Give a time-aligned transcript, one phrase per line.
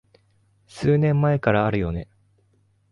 [0.65, 2.09] 数年前からあるよね